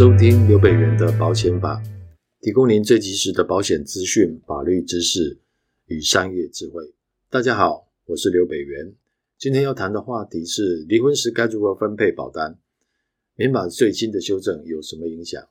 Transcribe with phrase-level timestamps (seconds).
[0.00, 1.78] 收听刘北元的保险法，
[2.40, 5.38] 提供您最及时的保险资讯、法律知识
[5.88, 6.94] 与商业智慧。
[7.28, 8.94] 大家好，我是刘北元。
[9.36, 12.58] 今天要谈的话题是离婚时该如何分配保单？
[13.34, 15.46] 民法最新的修正有什么影响？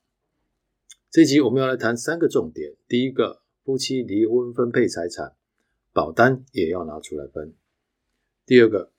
[1.12, 2.74] 这集我们要来谈三个重点。
[2.88, 5.34] 第一个，夫妻离婚分配财产，
[5.94, 7.54] 保单也要拿出来分。
[8.48, 8.90] 第二个。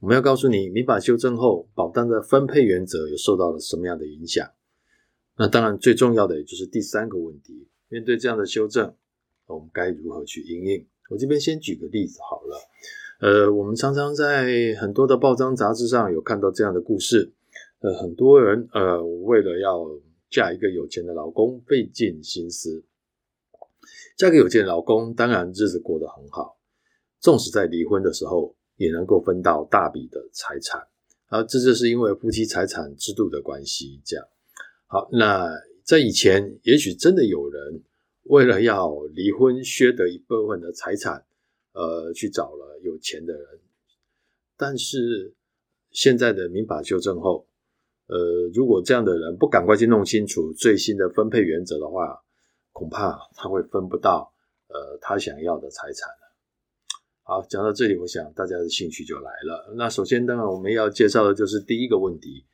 [0.00, 4.48] 我们要告诉你，民法修正后，保单的分配原则有受到了什么样的影响？
[5.38, 8.92] 那当然，最重要的也就是第三个问题：面对这样的修正，
[9.46, 10.84] 我们该如何去应应？
[11.10, 12.58] 我这边先举个例子好了。
[13.20, 17.32] 呃，我们常常在很多的报章杂志上有看到这样的故事。
[17.80, 19.88] 呃，很多人呃，为了要
[20.28, 22.84] 嫁一个有钱的老公，费尽心思。
[24.16, 26.58] 嫁给有钱的老公，当然日子过得很好。
[27.20, 30.80] 纵使在离婚的时候，也能够分到大笔的财产，
[31.26, 34.00] 啊，这就是因为夫妻财产制度的关系。
[34.04, 34.26] 这样，
[34.90, 35.46] 好，那
[35.84, 37.82] 在以前，也许真的有人
[38.22, 41.26] 为了要离婚削得一部分的财产，
[41.72, 43.60] 呃，去找了有钱的人。
[44.56, 45.34] 但是
[45.90, 47.46] 现在的民法修正后，
[48.06, 48.16] 呃，
[48.54, 52.22] 如果这样的人不赶快去弄清楚最新的分配原则的话，
[52.72, 54.32] 恐怕他会分不到
[54.68, 56.08] 呃他想要的财产。
[57.24, 59.74] 好，讲到这里，我想大家的兴趣就来了。
[59.76, 62.46] 那首先，当然我们要介绍的就是第一个问题，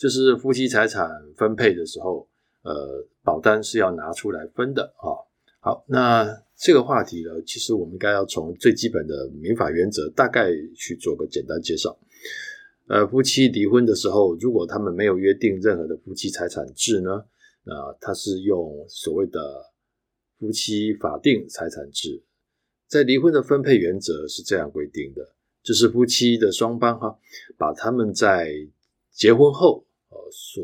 [0.00, 2.26] 就是夫妻财产分配的时候，
[2.62, 5.12] 呃，保单是要拿出来分的啊。
[5.60, 11.94] 好，那这个话题呢，其实我们应该要从最基本的民法原则大概去做个简单介绍。
[12.88, 17.22] 呃，夫妻离婚的时候，如果他们没有约定任何的夫妻财产制呢，
[17.64, 19.38] 那他是用所谓的
[20.38, 22.22] 夫妻法定财产制。
[22.88, 27.18] 在离婚的分配原则是这样规定的，就是夫妻的双方哈，
[27.58, 28.50] 把他们在
[29.12, 30.62] 结婚后呃所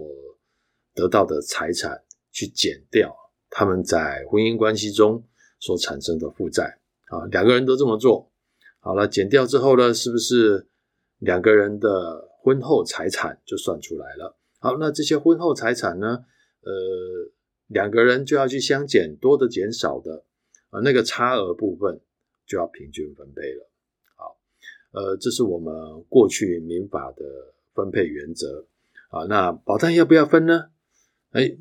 [0.95, 3.13] 得到的财产去减掉
[3.51, 5.25] 他们在婚姻关系中
[5.59, 8.31] 所产生的负债啊，两个人都这么做，
[8.79, 10.69] 好了，减掉之后呢，是不是
[11.19, 14.37] 两个人的婚后财产就算出来了？
[14.59, 16.25] 好，那这些婚后财产呢，
[16.61, 17.33] 呃，
[17.67, 20.25] 两个人就要去相减，多的减少的
[20.71, 22.01] 啊，那个差额部分。
[22.49, 23.69] 就要平均分配了。
[24.15, 24.39] 好，
[24.93, 25.75] 呃，这是我们
[26.09, 27.25] 过去民法的
[27.75, 28.65] 分配原则。
[29.09, 30.71] 啊，那保单要不要分呢？
[31.31, 31.57] 哎，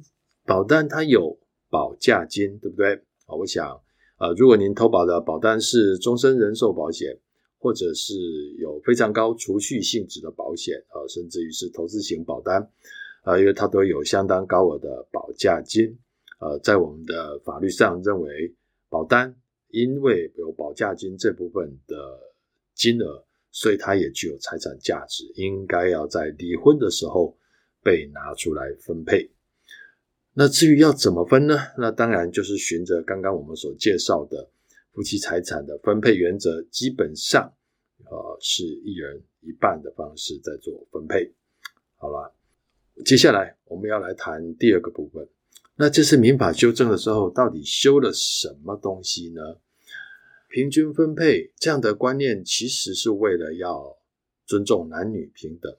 [0.45, 1.39] 保单它有
[1.69, 2.95] 保价金，对不对？
[3.25, 3.81] 啊，我想，
[4.17, 7.17] 呃，如果您投保的保单是终身人寿保险，
[7.59, 8.13] 或者是
[8.59, 12.69] 有非常高储蓄性质的保险，啊，甚至于是投资型保单，
[13.23, 15.97] 啊，因为它都有相当高额的保价金。
[16.39, 18.53] 呃，在我们的法律上认为，
[18.89, 19.35] 保单。
[19.71, 21.97] 因为有保价金这部分的
[22.73, 27.37] 金额，所以它也具有财产价值，应该要在离婚的时候
[27.81, 29.31] 被拿出来分配。
[30.33, 31.57] 那至于要怎么分呢？
[31.77, 34.49] 那当然就是循着刚刚我们所介绍的
[34.91, 37.53] 夫妻财产的分配原则，基本上
[38.11, 41.33] 呃是一人一半的方式在做分配。
[41.95, 42.35] 好了，
[43.05, 45.25] 接下来我们要来谈第二个部分。
[45.77, 49.41] 那这次民法修正的时候，到底修了什么东西呢？
[50.55, 53.97] 平均分配这样的观念，其实是为了要
[54.45, 55.69] 尊重男女平等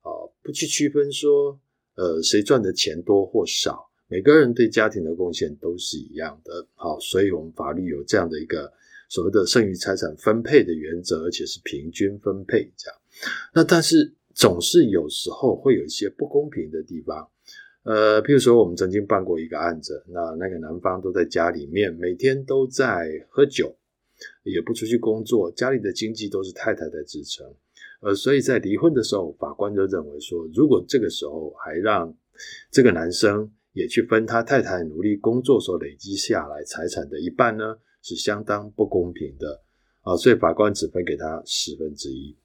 [0.00, 0.10] 啊，
[0.42, 1.60] 不去区分说，
[1.94, 6.66] 呃，谁赚的钱多或少，每个人对家庭的贡献都是一样的。
[6.74, 8.72] 好，所以我们法律有这样的一个
[9.08, 13.00] 所谓的剩余财产分配的原则，而且是平均分配这样。
[13.54, 17.30] 那但是总是有时候会有一些不公平的地方，
[17.84, 23.76] 呃，譬如说我们曾经办过一个案子，那那个男方都在家里面，每天都在喝酒。
[24.42, 27.46] 也不出去工作，家里的经济都是太太在支撑，
[28.00, 32.14] 呃，所以在离婚的时候，法官就认为说，如果这个时候还让
[32.70, 39.62] 这个男生也去分他太太努力工作所累积下来财产的一半呢，是相当不公平的
[40.02, 42.36] 啊，所以法官只分给他十分之一。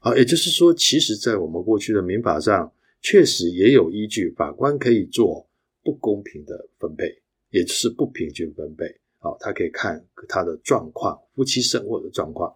[0.00, 2.70] 好，也就是说，其实，在我们过去的民法上，
[3.00, 5.48] 确实也有依据，法官可以做
[5.82, 8.84] 不公平的分配，也就是不平均分配。
[9.24, 12.54] 好，他可以看他的状况，夫妻生活的状况。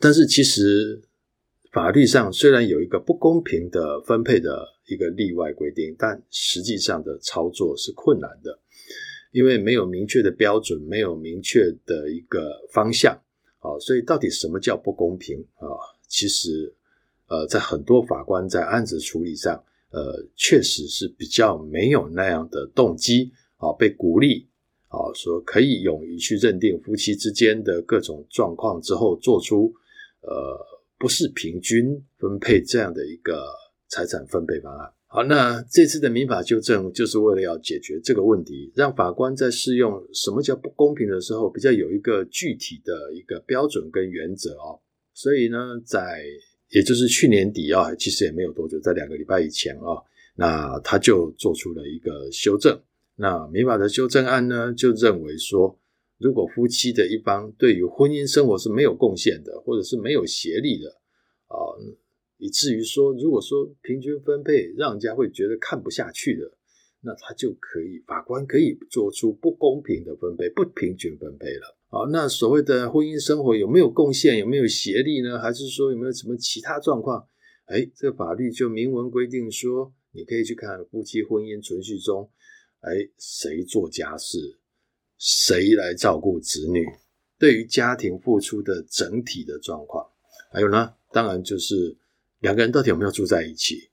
[0.00, 1.02] 但是其实
[1.70, 8.58] 法律上虽然有一个不公平的分配的一个例外规定，但实际上的操作是困难的，
[9.32, 13.20] 因为没有明确的标准，没有明确的一个方向。
[13.58, 15.68] 好，所以到底什么叫不公平啊？
[16.08, 16.74] 其实
[17.26, 24.48] 呃，在很多法官在案子处理上，呃，确实是比较没有那样的动机啊，被鼓励。
[24.92, 29.72] 啊，说可以勇于去认定夫妻之间的各种状况之后，做出
[30.20, 30.30] 呃
[30.98, 33.42] 不是平均分配这样的一个
[33.88, 44.80] 财产分配方案好，那这次的民法修正就是为了要解决这个问题，让法官在适用什么叫不公平的时候，比较有一个具体的一个标准跟原则哦。
[45.12, 46.22] 所以呢，在
[46.70, 50.00] 也就是去年底啊，其实也没有多久，在两个礼拜以前啊，
[50.34, 52.80] 那他就做出了一个修正。
[53.16, 55.78] 那民法的修正案呢，就认为说，
[56.18, 60.88] 如果夫妻的一方对于婚姻生活是没有贡献的，或者是没有协力的
[61.46, 61.56] 啊。
[62.38, 66.50] 以至于说，如果说平均分配让人家会觉得看不下去的，
[67.02, 71.76] 那他就可以，法官可以做出不公平的分配、不平均分配了。
[71.88, 75.38] 好，那所谓的婚姻生活有没有贡献、有没有协力呢？
[75.38, 77.28] 还是说有没有什么其他状况？
[77.66, 82.28] 哎，这个法律就明文规定说，你可以去看夫妻婚姻存续中，
[82.82, 84.58] 哎，谁做家事，
[85.18, 86.86] 谁来照顾子女，
[87.38, 90.06] 对于家庭付出的整体的状况，
[90.52, 91.96] 还有呢，当然就是。
[92.42, 93.88] 两个人到底有没有住在一起？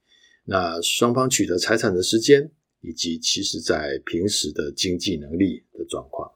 [0.46, 2.50] 那双方取得财产的时间，
[2.82, 6.28] 以及其实在平时的经济能力的状况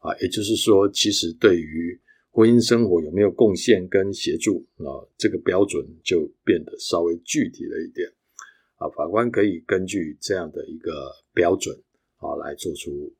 [0.00, 1.96] 啊，也就是说，其实对于
[2.32, 8.08] 婚姻生活有没有贡献跟协助啊，这个标准就变得稍微具体了一点
[8.74, 8.88] 啊。
[8.88, 11.80] 法官可以根据这样的一个标准
[12.20, 13.12] 啊来做出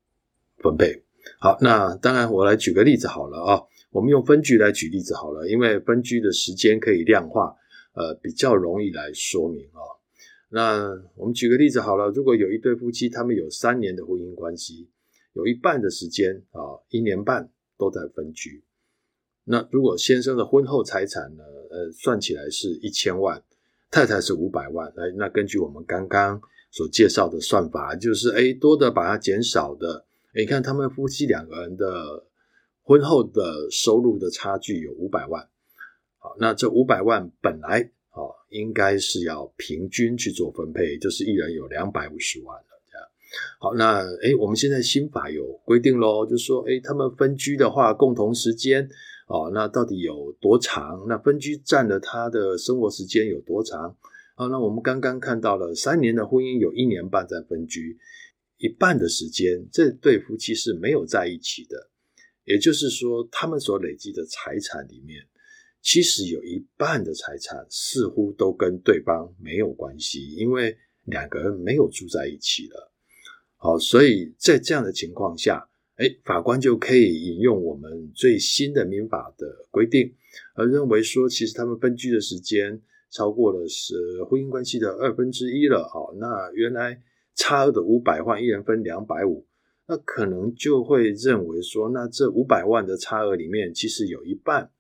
[0.59, 1.03] 分配。
[1.41, 3.61] 好，那当然我来举个例子好了啊，
[3.91, 7.55] 我们用分居来举例子好了，因为分居的时间可以量化。
[7.93, 9.83] 呃，比较容易来说明啊、
[10.51, 14.89] 那我们举个例子好了，如果有一对夫妻，他们有三年的婚姻关系，
[15.33, 18.63] 有一半的时间啊、一年半都在分居。
[19.43, 23.43] 那如果先生的婚后财产呢，呃，算起来是一千万，
[23.91, 32.25] 太太是五百万，哎，那根据我们刚刚所介绍的算法，就是哎，多的把它减少的，你看他们夫妻两个人的
[32.83, 35.49] 婚后的收入的差距有五百万。
[36.19, 43.09] 好，那这五百万本来哦，应该是要平均去做分配，就是一人有两百五十万了，这样。
[43.59, 48.89] 好，那诶，我们现在新法有规定咯，就是说，诶，他们分居的话，共同时间
[49.29, 51.07] 哦，那到底有多长？
[51.09, 53.97] 那分居占了他的生活时间有多长？
[54.41, 57.99] 好，那我们刚刚看到了三年的婚姻，有一年半在分居，
[58.57, 61.91] 一半的时间，这对夫妻是没有在一起的，
[62.45, 65.23] 也就是说，他们所累积的财产里面。
[65.83, 72.95] 其实有一半的财产似乎都跟对方没有关系，因为两个人没有住在一起了。
[73.57, 80.15] 好，所以在这样的情况下，诶，法官就可以引用我们最新的民法的规定，
[80.55, 82.81] 而认为说，其实他们分居的时间
[83.11, 85.89] 超过了是婚姻关系的二分之一了。
[85.89, 87.03] 好，那原来
[87.35, 89.47] 差额的五百万，一人分两百五，
[89.87, 94.71] 那可能就会认为说，那这五百万的差额里面，其实有一半。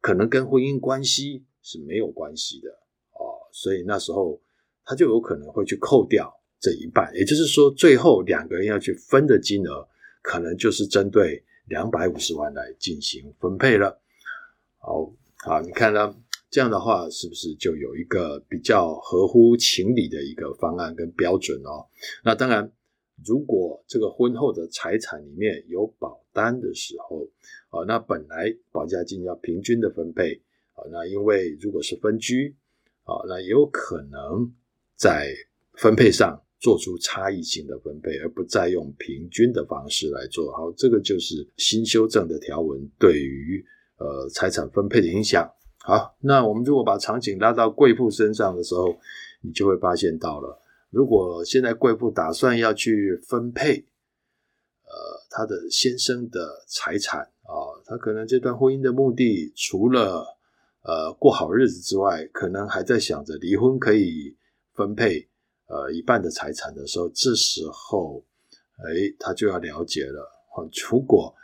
[0.00, 2.68] 可能跟婚姻关系是没有关系的
[3.12, 4.38] 哦，所以那时候
[4.84, 6.30] 他就有可能会去扣掉
[6.60, 9.88] 这一半，也就是说，最后两个人要去分的金额，
[10.20, 13.98] 可能就是针对两百五十万来进行分配了。
[14.78, 15.10] 好，
[15.44, 16.14] 好，你看呢？
[16.54, 21.90] 这样的话是不是就有一个比较合乎情理的一个方案跟标准哦？
[22.24, 22.70] 那当然。
[23.24, 27.24] 如果这个婚后的财产里面有保单的时候，
[27.70, 30.34] 啊，那本来保价金要平均的分配，
[30.72, 32.56] 啊，那因为如果是分居，
[33.04, 34.52] 啊，那也有可能
[34.96, 35.32] 在
[35.74, 40.50] 分配上做出差异性的分配，而不再用平均的方式来做。
[40.50, 43.64] 好，这个就是新修正的条文对于
[43.98, 45.48] 呃财产分配的影响。
[45.86, 48.96] 好，那我们如果把场景拉到贵妇身上的时候，
[49.42, 50.58] 你就会发现到了。
[50.88, 53.84] 如果现在贵妇打算要去分配，
[54.84, 54.94] 呃，
[55.28, 57.52] 她的先生的财产啊，
[57.84, 60.24] 她可能这段婚姻的目的除了
[60.84, 64.34] 呃过好日子之外，可能还在想着离婚可以
[64.72, 65.28] 分配
[65.66, 68.24] 呃一半的财产的时候，这时候，
[68.78, 70.30] 哎，她就要了解了。
[70.90, 71.34] 如果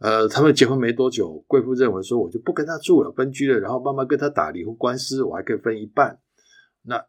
[0.00, 6.18] 呃他们结婚没多久，贵妇认为说我就不跟他住了，分居了，然后慢慢跟他打离婚官司，我还可以分一半，
[6.82, 7.06] 那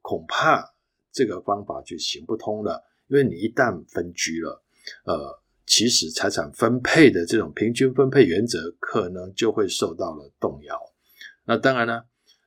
[0.00, 0.70] 恐怕。
[1.14, 4.64] 这个方法就行不通了，因为你一旦分居了，
[5.04, 10.74] 呃，其实财产分配的这种平均分配原则可能就会受到了动摇。
[11.44, 12.04] 那当然呢，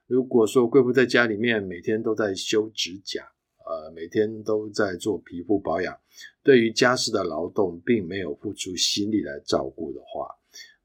[0.08, 3.24] 如果说贵妇在家里面每天都在修指甲，
[3.66, 5.98] 呃，每天都在做皮肤保养，
[6.44, 10.30] 对于家事的劳动并没有付出心力来照顾的话，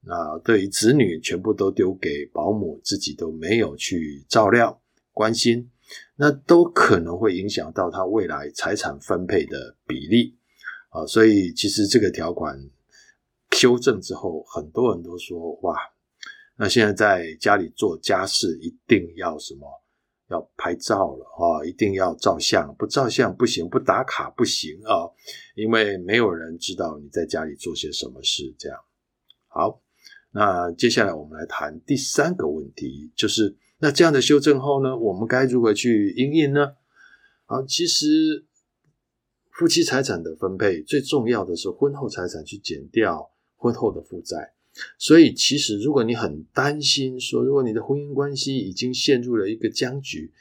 [0.00, 4.80] 那对于子女全部都丢给保姆，自己都没有去照料
[5.12, 5.70] 关心。
[6.14, 10.36] 那都可能会影响到他未来财产分配的比例
[10.90, 12.56] 啊，所以其实这个条款
[13.50, 15.76] 修正之后，很多人都说哇，
[16.56, 19.68] 那现在在家里做家事一定要什么？
[20.30, 25.10] 要拍照了啊，一定要照相，不照相不行，不打卡不行啊，
[25.56, 28.54] 因为没有人知道你在家里做些什么事。
[28.56, 28.78] 这样，
[29.48, 29.82] 好，
[30.30, 36.74] 那接下来我们来谈第三个问题，就是那这样的修正后呢，我们该如何去应应呢？
[37.46, 38.46] 好，其实
[39.50, 44.54] 夫妻财产的分配最重要的是婚后财产去减掉婚后的负债。
[44.98, 50.32] 所以，其实如果你很担心说，如果你的婚姻关系已经陷入了一个僵局，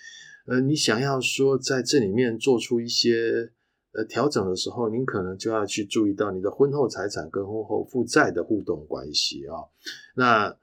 [0.46, 3.52] 呃，你想要说在这里面做出一些
[3.94, 9.56] 呃调整的时候，您可能就要去注意到你的婚后财产跟婚后负债的互动关系啊。
[10.16, 10.56] 那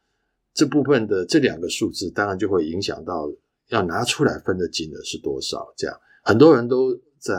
[0.54, 3.30] 这部分的这两个数字，当然就会影响到
[3.68, 5.72] 要拿出来分的金额是多少。
[5.76, 7.34] 这样，很多人都在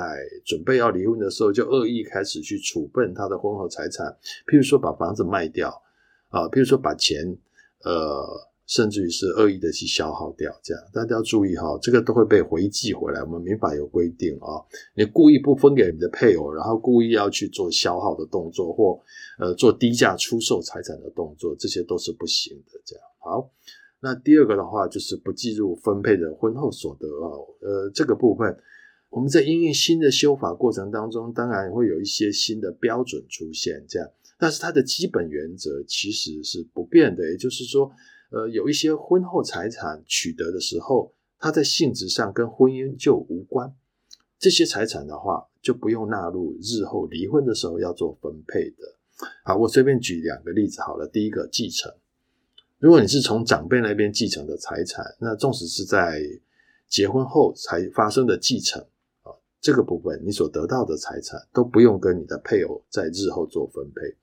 [0.46, 4.06] 准备要离婚的时候，就恶意开始去处分他的婚后财产，
[4.46, 5.74] 譬如说把房子卖掉。
[6.30, 7.38] 啊，比如说把钱，
[7.84, 8.26] 呃，
[8.66, 13.22] 甚至于是恶意的去消耗掉，这样大家要注意哈，这个都会被回计回来。
[13.24, 14.60] 我们民法有规定啊，
[14.94, 19.00] 你故意不分给你的配偶，然后故意要去做消耗的动作，或
[19.40, 22.82] 呃做低价出售财产的动作，这些都是不行的。
[22.86, 23.50] 这样好，
[24.02, 27.32] 那第二个的话就是不计入分配的婚后所得啊，
[27.62, 28.58] 呃，这个部分
[29.10, 34.10] 我们在因应新的修法过程当中，当然会有一些新的标准出现，这样。
[34.38, 37.92] 但是它的基本原则其实是不变的，也就是说，
[38.30, 43.74] 呃，有一些婚后财产取得的时候，它在性质上跟婚姻就无关，
[44.38, 48.96] 这些财产的话就不用纳入日后离婚的时候要做分配的。
[49.44, 51.08] 好，我随便举两个例子好了。
[51.08, 51.92] 第一个继承，
[52.78, 56.22] 如果你是从长辈那边继承的财产，那纵使是在
[56.88, 58.80] 结婚后才发生的继承
[59.24, 59.34] 啊。
[59.60, 64.16] 这个部分你所得到的财产都不用跟你的配偶在日后做分配。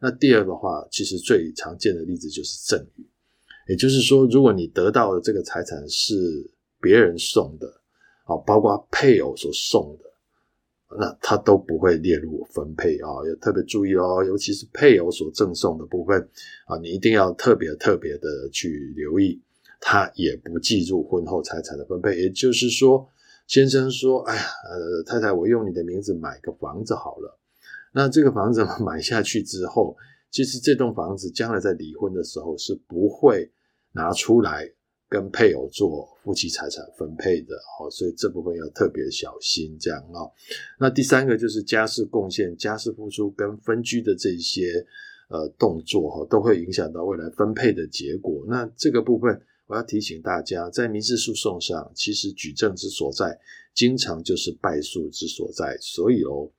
[0.00, 3.06] 那第二个话，其实最常见的例子就是赠与，
[3.68, 6.14] 也就是说，如果你得到的这个财产是
[6.80, 7.68] 别人送的，
[8.24, 16.20] 啊，包括配偶所送的，那他都不会列入分配啊，要特别注意哦，尤其是配偶所赠送的部分
[16.66, 19.40] 啊，你一定要特别特别的去留意，
[19.80, 22.20] 他也不计入婚后财产的分配。
[22.20, 23.08] 也就是说，
[23.46, 27.38] 先生说：“哎呀，呃，太太，我用你的名字买个房子好了。
[27.92, 29.96] 那这个房子买下去之后，
[30.30, 33.50] 其实这栋房子将来在离婚的时候是不会
[33.92, 34.68] 拿出来
[35.08, 37.90] 跟配偶做夫妻财产分配的哦。
[37.90, 40.24] 所以这部分要特别小心，这样啊。
[40.78, 44.84] 那第三个就是家事贡献、家事付出跟分居的这些
[45.28, 48.44] 呃动作哈，都会影响到未来分配的结果。
[48.48, 53.38] 那这个部分。”我要提醒大家，在民事诉讼上，其实举证之所在，
[53.72, 55.78] 经常就是败诉之所在。
[55.80, 56.50] 所以哦，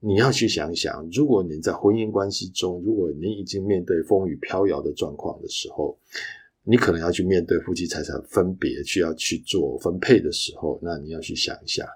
[0.00, 5.98] 你要去想一想，如果你在婚姻关系中，如果你已经面对风雨飘摇的状况的时候，
[6.62, 11.86] 你可能要去面对夫妻财产分别需要去做分配的时候，那你要去想一下，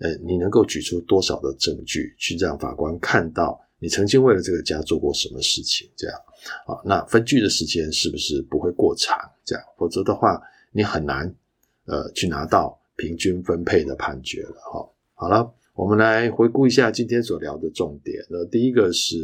[0.00, 6.18] 呃，你能够举出多少的证据，去让法官看到你曾经为了这个家做过什么事情，这样。
[6.66, 9.16] 好，那分居的时间是不是不会过长？
[9.44, 10.40] 这样，否则的话，
[10.72, 11.32] 你很难
[11.86, 14.56] 呃去拿到平均分配的判决了。
[14.72, 18.24] 哈，好了，我们来回顾一下今天所聊的重点。
[18.30, 19.16] 那第一个是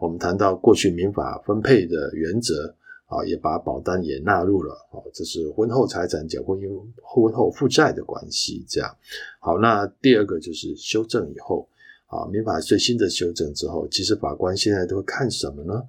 [0.00, 2.74] 我们谈到过去民法分配的原则
[3.04, 4.72] 啊，也把保单也纳入了。
[4.90, 6.66] 啊，这是婚后财产减婚姻
[7.02, 8.64] 婚后负债的关系。
[8.66, 8.96] 这样，
[9.38, 11.68] 好，那第二个就是修正以后
[12.06, 15.82] 啊，民法最新的修正之后，其实法官现在都会看什么呢？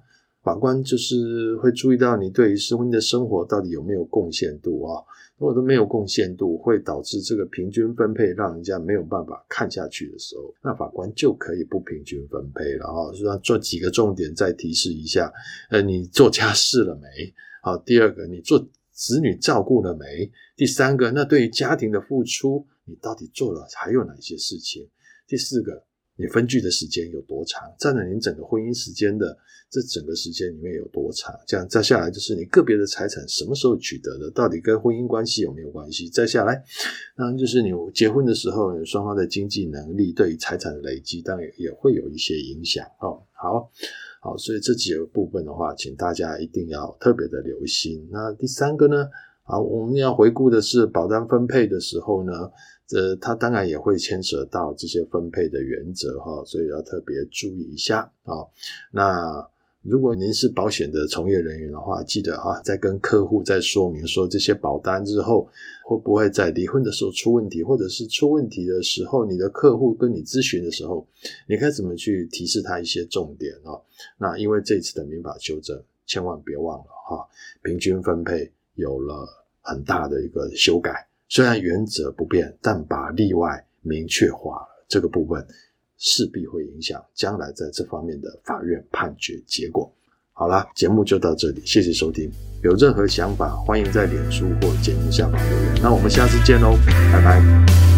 [0.46, 5.02] 法官就是会注意到你对于婚姻的生活到底有没有贡献度啊？
[5.38, 13.12] 如果都没有贡献度，会导致这个平均分配让人家没有办法看下去的时候，那法官就可以不平均分配了啊。
[13.12, 15.32] 所以做几个重点再提示一下：
[15.68, 17.08] 呃，你做家事了没？
[17.60, 18.56] 好，第二个，你做
[18.92, 20.30] 子女照顾了没？
[20.56, 24.88] 第三个，那对于家庭的付出，你到底做了还有哪些事情？
[25.26, 25.85] 第四个。
[26.16, 27.62] 你分居的时间有多长？
[27.78, 29.36] 占了你整个婚姻时间的
[29.70, 31.34] 这整个时间里面有多长？
[31.46, 34.30] 这样再下来就是你个别的财产什么时候取得的？
[34.30, 36.08] 到底跟婚姻关系有没有关系？
[36.08, 36.62] 再下来，
[37.16, 43.22] 当然就是你结婚的时候，双方的经济能力对于财产的累积，当然也会有一些影响哦。
[43.32, 43.70] 好，
[44.22, 48.08] 好，所以这几个部分的话，请大家一定要特别的留心。
[48.10, 49.08] 那第三个呢？
[49.42, 52.32] 好，我们要回顾的是保单分配的时候呢。
[52.86, 58.46] 这它当然也会牵扯到这些分配的原则哈，所以要特别注意一下啊。
[58.92, 59.48] 那
[59.82, 65.48] 如果您是保险的从业人员的话，记得啊，在跟客户在说明说这些保单之后，
[65.84, 71.06] 会不会在离婚的时候出问题，或者是出问题的时候，你的客户跟你咨询的时候，
[71.48, 73.78] 你该怎么去提示他一些重点啊？
[74.18, 77.24] 那因为这次的民法修正，千万别忘了哈，
[77.62, 79.24] 平均分配有了
[79.60, 81.06] 很大的一个修改。
[81.28, 85.46] 虽然原则不变，但把例外明确化了，这个部分
[85.98, 89.92] 势必会影响将来在这方面的法院判决结果。
[90.32, 92.30] 好啦，节目就到这里，谢谢收听。
[92.62, 95.74] 有任何想法，欢迎在脸书或节目下方留言。
[95.82, 96.76] 那我们下次见喽，
[97.12, 97.95] 拜拜。